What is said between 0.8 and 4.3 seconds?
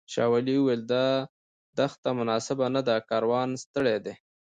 دا دښته مناسبه نه ده کاروان ستړی دی.